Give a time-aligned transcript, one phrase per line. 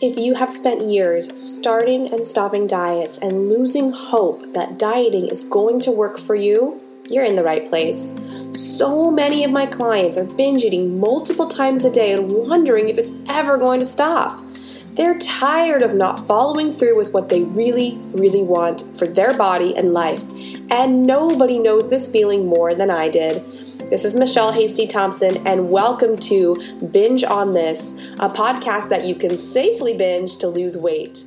[0.00, 5.42] If you have spent years starting and stopping diets and losing hope that dieting is
[5.42, 8.14] going to work for you, you're in the right place.
[8.54, 12.96] So many of my clients are binge eating multiple times a day and wondering if
[12.96, 14.40] it's ever going to stop.
[14.92, 19.76] They're tired of not following through with what they really, really want for their body
[19.76, 20.22] and life.
[20.70, 23.42] And nobody knows this feeling more than I did.
[23.90, 26.56] This is Michelle Hasty Thompson, and welcome to
[26.92, 31.24] Binge on This, a podcast that you can safely binge to lose weight.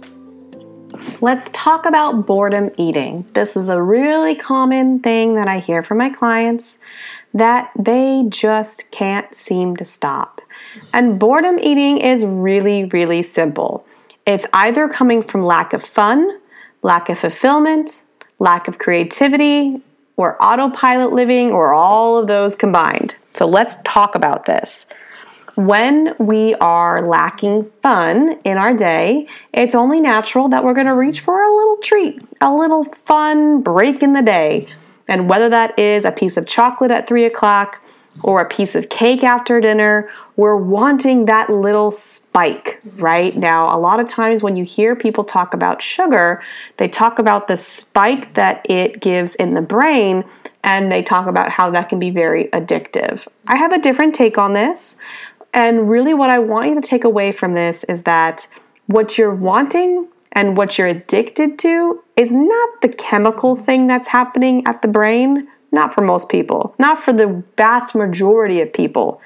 [1.22, 3.26] Let's talk about boredom eating.
[3.34, 6.78] This is a really common thing that I hear from my clients
[7.34, 10.40] that they just can't seem to stop.
[10.94, 13.88] And boredom eating is really, really simple.
[14.28, 16.40] It's either coming from lack of fun,
[16.84, 18.04] lack of fulfillment,
[18.38, 19.82] lack of creativity,
[20.18, 23.16] or autopilot living, or all of those combined.
[23.34, 24.86] So let's talk about this.
[25.56, 30.96] When we are lacking fun in our day, it's only natural that we're going to
[30.96, 34.68] reach for a little treat, a little fun break in the day.
[35.08, 37.86] And whether that is a piece of chocolate at three o'clock,
[38.24, 43.02] or a piece of cake after dinner, we're wanting that little spike, mm-hmm.
[43.02, 43.38] right?
[43.38, 46.42] Now, a lot of times when you hear people talk about sugar,
[46.78, 50.26] they talk about the spike that it gives in the brain
[50.64, 53.28] and they talk about how that can be very addictive.
[53.48, 54.98] I have a different take on this.
[55.54, 58.48] And really, what I want you to take away from this is that
[58.86, 64.64] what you're wanting and what you're addicted to is not the chemical thing that's happening
[64.66, 69.22] at the brain, not for most people, not for the vast majority of people.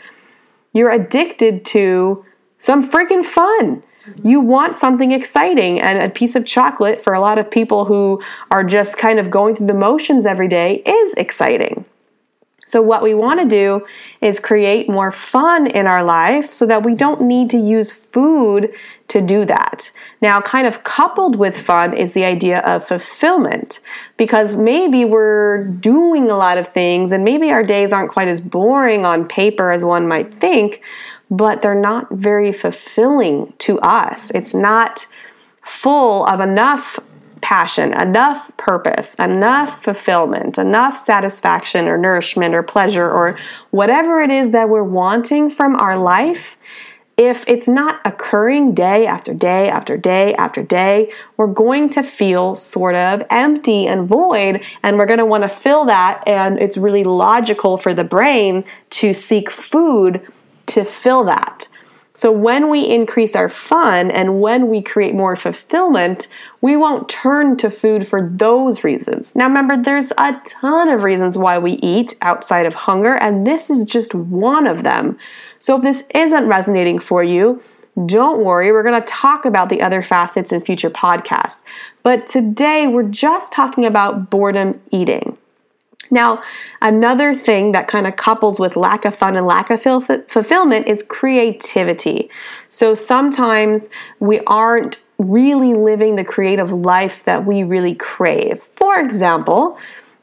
[0.73, 2.25] You're addicted to
[2.57, 3.83] some freaking fun.
[4.23, 8.21] You want something exciting, and a piece of chocolate for a lot of people who
[8.51, 11.85] are just kind of going through the motions every day is exciting.
[12.65, 13.85] So, what we want to do
[14.21, 18.73] is create more fun in our life so that we don't need to use food
[19.07, 19.91] to do that.
[20.19, 23.79] Now, kind of coupled with fun is the idea of fulfillment
[24.17, 28.41] because maybe we're doing a lot of things and maybe our days aren't quite as
[28.41, 30.81] boring on paper as one might think,
[31.29, 34.31] but they're not very fulfilling to us.
[34.31, 35.05] It's not
[35.61, 36.99] full of enough
[37.45, 43.37] passion, enough purpose, enough fulfillment, enough satisfaction or nourishment or pleasure or
[43.69, 46.57] whatever it is that we're wanting from our life,
[47.17, 52.55] if it's not occurring day after day after day after day, we're going to feel
[52.55, 56.23] sort of empty and void, and we're going to want to fill that.
[56.25, 60.19] And it's really logical for the brain to seek food
[60.65, 61.67] to fill that.
[62.15, 66.29] So, when we increase our fun and when we create more fulfillment,
[66.61, 69.35] we won't turn to food for those reasons.
[69.35, 73.69] Now, remember, there's a ton of reasons why we eat outside of hunger, and this
[73.69, 75.17] is just one of them.
[75.59, 77.61] So, if this isn't resonating for you,
[78.05, 81.63] don't worry, we're going to talk about the other facets in future podcasts.
[82.01, 85.37] But today, we're just talking about boredom eating.
[86.11, 86.43] Now,
[86.81, 91.03] another thing that kind of couples with lack of fun and lack of fulfillment is
[91.03, 92.29] creativity.
[92.69, 93.89] So sometimes
[94.19, 98.61] we aren't really living the creative lives that we really crave.
[98.75, 99.77] For example,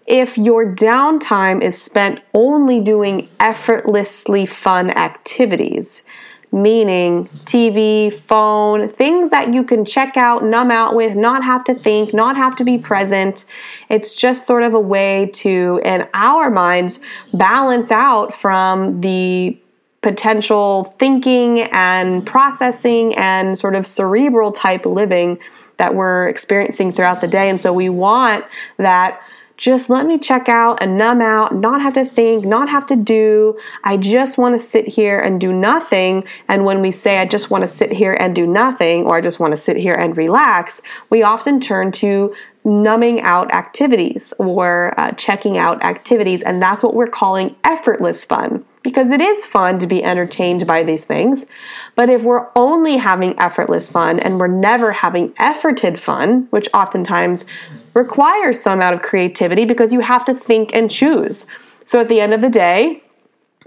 [0.06, 6.02] if your downtime is spent only doing effortlessly fun activities,
[6.52, 11.74] meaning TV, phone, things that you can check out, numb out with, not have to
[11.74, 13.46] think, not have to be present.
[13.88, 17.00] It's just sort of a way to, in our minds,
[17.32, 19.58] balance out from the
[20.02, 25.38] potential thinking and processing and sort of cerebral type living
[25.78, 27.48] that we're experiencing throughout the day.
[27.48, 28.44] And so we want
[28.76, 29.22] that
[29.62, 32.96] just let me check out and numb out, not have to think, not have to
[32.96, 33.56] do.
[33.84, 36.24] I just want to sit here and do nothing.
[36.48, 39.20] And when we say, I just want to sit here and do nothing, or I
[39.20, 42.34] just want to sit here and relax, we often turn to
[42.64, 46.42] numbing out activities or uh, checking out activities.
[46.42, 50.82] And that's what we're calling effortless fun because it is fun to be entertained by
[50.82, 51.46] these things.
[51.94, 57.44] But if we're only having effortless fun and we're never having efforted fun, which oftentimes
[57.94, 61.46] requires some amount of creativity because you have to think and choose.
[61.84, 63.02] So at the end of the day,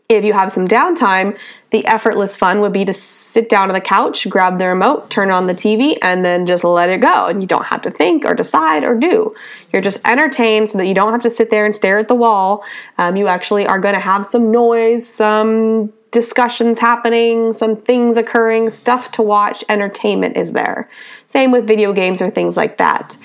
[0.08, 1.38] if you have some downtime,
[1.72, 5.32] the effortless fun would be to sit down on the couch, grab the remote, turn
[5.32, 7.26] on the TV, and then just let it go.
[7.26, 9.34] And you don't have to think or decide or do.
[9.74, 12.16] You're just entertained so that you don't have to sit there and stare at the
[12.16, 12.64] wall.
[13.00, 18.70] Um, you actually are going to have some noise, some discussions happening, some things occurring,
[18.70, 20.90] stuff to watch, entertainment is there.
[21.26, 23.18] Same with video games or things like that.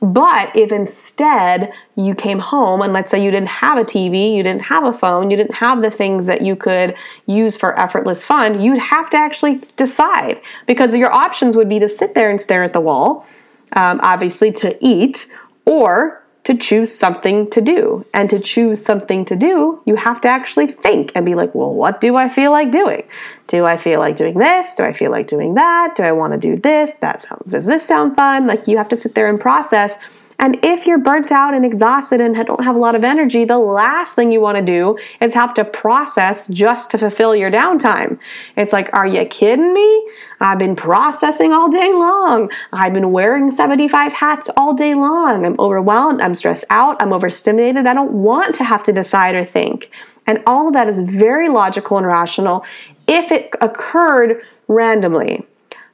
[0.00, 4.42] But if instead you came home and let's say you didn't have a TV, you
[4.42, 6.94] didn't have a phone, you didn't have the things that you could
[7.26, 11.88] use for effortless fun, you'd have to actually decide because your options would be to
[11.88, 13.26] sit there and stare at the wall,
[13.72, 15.28] um, obviously to eat,
[15.64, 18.06] or to choose something to do.
[18.14, 21.74] And to choose something to do, you have to actually think and be like, well,
[21.74, 23.02] what do I feel like doing?
[23.48, 24.74] Do I feel like doing this?
[24.74, 25.94] Do I feel like doing that?
[25.94, 26.92] Do I want to do this?
[27.02, 28.46] That sounds, does this sound fun?
[28.46, 29.94] Like you have to sit there and process
[30.38, 33.58] and if you're burnt out and exhausted and don't have a lot of energy, the
[33.58, 38.18] last thing you want to do is have to process just to fulfill your downtime.
[38.56, 40.08] It's like, are you kidding me?
[40.40, 42.52] I've been processing all day long.
[42.72, 45.44] I've been wearing 75 hats all day long.
[45.44, 46.20] I'm overwhelmed.
[46.20, 47.02] I'm stressed out.
[47.02, 47.86] I'm overstimulated.
[47.86, 49.90] I don't want to have to decide or think.
[50.28, 52.64] And all of that is very logical and rational
[53.08, 55.44] if it occurred randomly.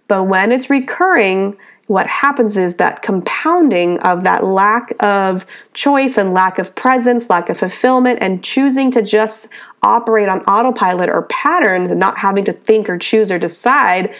[0.06, 1.56] But when it's recurring,
[1.86, 5.44] what happens is that compounding of that lack of
[5.74, 9.48] choice and lack of presence, lack of fulfillment, and choosing to just
[9.82, 14.14] operate on autopilot or patterns and not having to think or choose or decide,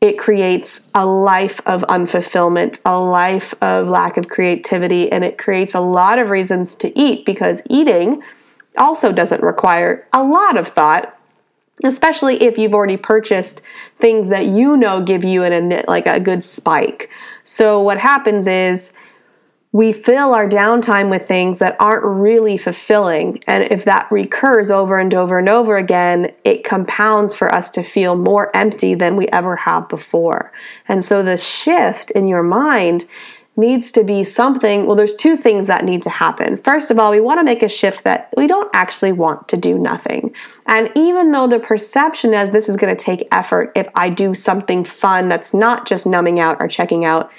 [0.00, 5.74] it creates a life of unfulfillment, a life of lack of creativity, and it creates
[5.74, 8.22] a lot of reasons to eat because eating
[8.78, 11.19] also doesn't require a lot of thought
[11.84, 13.62] especially if you've already purchased
[13.98, 17.10] things that you know give you an, like a good spike.
[17.44, 18.92] So what happens is
[19.72, 23.40] we fill our downtime with things that aren't really fulfilling.
[23.46, 27.84] And if that recurs over and over and over again, it compounds for us to
[27.84, 30.52] feel more empty than we ever have before.
[30.88, 33.06] And so the shift in your mind
[33.56, 34.86] needs to be something.
[34.86, 36.56] Well, there's two things that need to happen.
[36.56, 39.56] First of all, we want to make a shift that we don't actually want to
[39.56, 40.32] do nothing.
[40.66, 44.34] And even though the perception is this is going to take effort if I do
[44.34, 47.30] something fun that's not just numbing out or checking out,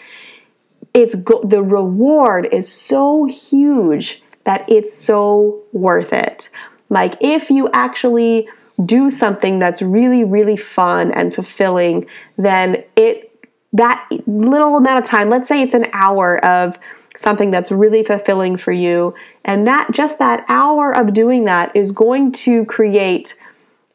[0.93, 6.49] it's go- the reward is so huge that it's so worth it.
[6.89, 8.49] Like if you actually
[8.83, 12.07] do something that's really really fun and fulfilling,
[12.37, 13.30] then it
[13.73, 16.77] that little amount of time, let's say it's an hour of
[17.15, 19.13] something that's really fulfilling for you,
[19.43, 23.35] and that just that hour of doing that is going to create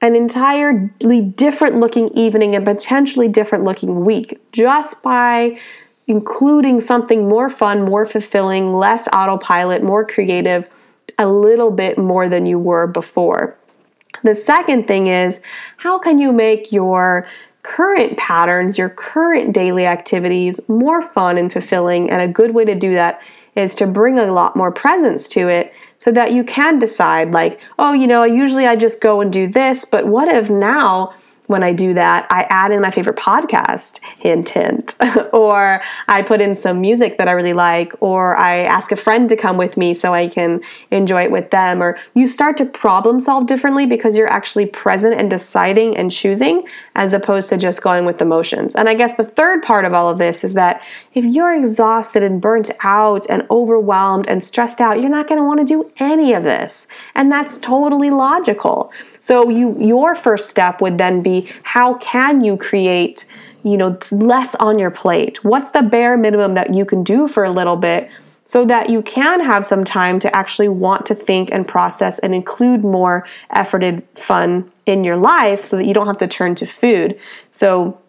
[0.03, 5.59] an entirely different looking evening and potentially different looking week just by
[6.07, 10.69] including something more fun, more fulfilling, less autopilot, more creative,
[11.19, 13.57] a little bit more than you were before.
[14.23, 15.41] The second thing is
[15.79, 17.27] how can you make your
[17.67, 22.09] current patterns, your current daily activities more fun and fulfilling.
[22.11, 23.21] And a good way to do that
[23.57, 27.59] is to bring a lot more presence to it so that you can decide, like,
[27.79, 31.15] oh, you know, usually I just go and do this, but what if now
[31.47, 34.95] when I do that, I add in my favorite podcast, hint, hint,
[35.33, 39.29] or I put in some music that I really like, or I ask a friend
[39.29, 40.61] to come with me so I can
[40.91, 45.21] enjoy it with them, or you start to problem solve differently because you're actually present
[45.21, 48.75] and deciding and choosing as opposed to just going with the motions.
[48.75, 50.83] And I guess the third part of all of this is that
[51.15, 55.45] if you're exhausted and burnt out and overwhelmed and stressed out, you're not going to
[55.45, 56.87] want to do any of this.
[57.15, 58.93] And that's totally logical.
[59.27, 63.25] So you your first step would then be how can you create,
[63.65, 65.43] you know, less on your plate?
[65.43, 68.09] What's the bare minimum that you can do for a little bit
[68.45, 72.37] so that you can have some time to actually want to think and process and
[72.37, 76.65] include more efforted fun in your life so that you don't have to turn to
[76.65, 77.19] food.
[77.51, 78.01] So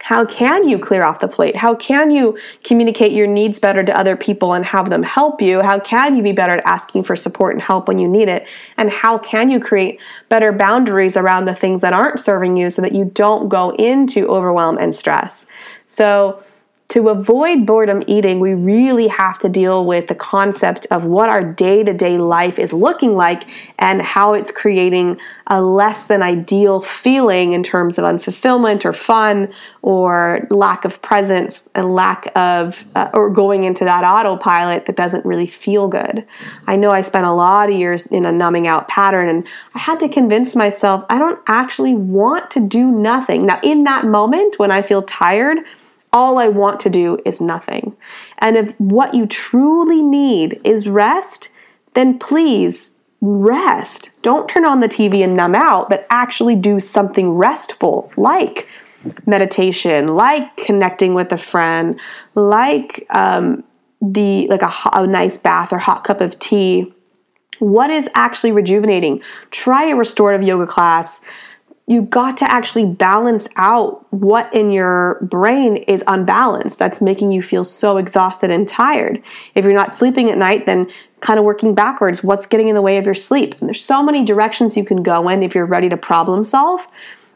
[0.00, 1.56] how can you clear off the plate?
[1.56, 5.62] How can you communicate your needs better to other people and have them help you?
[5.62, 8.46] How can you be better at asking for support and help when you need it?
[8.76, 12.82] And how can you create better boundaries around the things that aren't serving you so
[12.82, 15.46] that you don't go into overwhelm and stress?
[15.86, 16.42] So,
[16.88, 21.42] to avoid boredom eating, we really have to deal with the concept of what our
[21.42, 23.44] day to day life is looking like
[23.78, 29.52] and how it's creating a less than ideal feeling in terms of unfulfillment or fun
[29.80, 35.24] or lack of presence and lack of, uh, or going into that autopilot that doesn't
[35.24, 36.24] really feel good.
[36.66, 39.78] I know I spent a lot of years in a numbing out pattern and I
[39.78, 43.46] had to convince myself I don't actually want to do nothing.
[43.46, 45.58] Now, in that moment when I feel tired,
[46.14, 47.96] all I want to do is nothing.
[48.38, 51.50] And if what you truly need is rest,
[51.94, 54.10] then please rest.
[54.22, 58.68] Don't turn on the TV and numb out, but actually do something restful like
[59.26, 61.98] meditation, like connecting with a friend,
[62.34, 63.64] like um,
[64.00, 66.92] the like a, a nice bath or hot cup of tea.
[67.58, 69.20] What is actually rejuvenating?
[69.50, 71.22] Try a restorative yoga class
[71.86, 77.42] you got to actually balance out what in your brain is unbalanced that's making you
[77.42, 79.22] feel so exhausted and tired.
[79.54, 82.82] If you're not sleeping at night, then kind of working backwards, what's getting in the
[82.82, 83.56] way of your sleep?
[83.60, 86.86] And there's so many directions you can go in if you're ready to problem solve.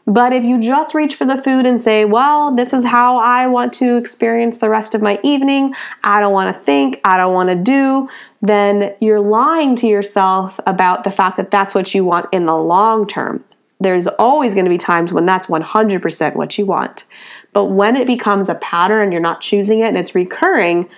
[0.07, 3.45] But if you just reach for the food and say, well, this is how I
[3.45, 7.35] want to experience the rest of my evening, I don't want to think, I don't
[7.35, 8.09] want to do,
[8.41, 12.57] then you're lying to yourself about the fact that that's what you want in the
[12.57, 13.43] long term.
[13.79, 17.05] There's always going to be times when that's 100% what you want.
[17.53, 20.89] But when it becomes a pattern you're not choosing it and it's recurring,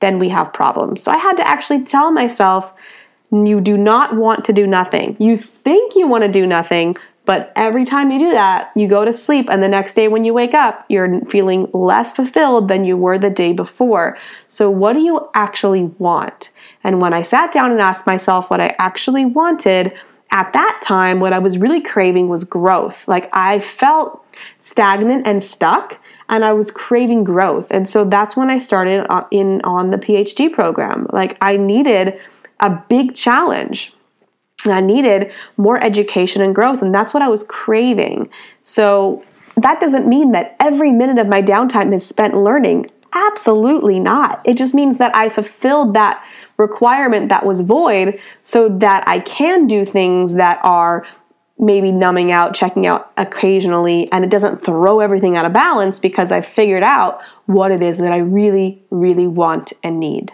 [0.00, 1.02] then we have problems.
[1.02, 2.72] So I had to actually tell myself,
[3.32, 5.16] you do not want to do nothing.
[5.18, 9.04] You think you want to do nothing, but every time you do that, you go
[9.04, 12.84] to sleep, and the next day when you wake up, you're feeling less fulfilled than
[12.84, 14.16] you were the day before.
[14.46, 16.52] So, what do you actually want?
[16.84, 19.92] And when I sat down and asked myself what I actually wanted,
[20.30, 23.06] at that time, what I was really craving was growth.
[23.08, 24.24] Like I felt
[24.58, 27.68] stagnant and stuck, and I was craving growth.
[27.70, 31.06] And so that's when I started uh, in on the PhD program.
[31.12, 32.18] Like I needed
[32.60, 33.92] a big challenge.
[34.64, 38.28] I needed more education and growth, and that's what I was craving.
[38.62, 39.24] So
[39.56, 42.90] that doesn't mean that every minute of my downtime is spent learning.
[43.12, 44.42] Absolutely not.
[44.44, 46.22] It just means that I fulfilled that
[46.56, 51.06] requirement that was void so that I can do things that are
[51.58, 56.30] maybe numbing out, checking out occasionally, and it doesn't throw everything out of balance because
[56.30, 60.32] I've figured out what it is that I really, really want and need.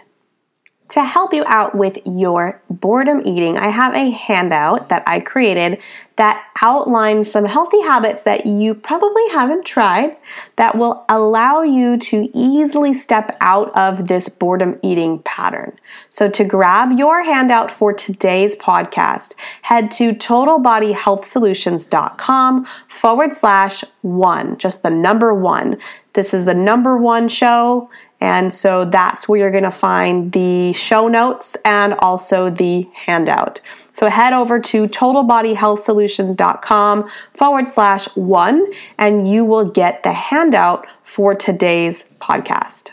[0.93, 5.79] To help you out with your boredom eating, I have a handout that I created
[6.17, 10.15] that outlines some healthy habits that you probably haven't tried
[10.57, 15.79] that will allow you to easily step out of this boredom eating pattern.
[16.11, 19.33] So, to grab your handout for today's podcast,
[19.63, 25.79] head to totalbodyhealthsolutions.com forward slash one, just the number one.
[26.13, 27.89] This is the number one show
[28.23, 33.59] and so that's where you're going to find the show notes and also the handout.
[33.91, 38.65] So head over to totalbodyhealthsolutions.com forward slash one,
[38.97, 42.92] and you will get the handout for today's podcast.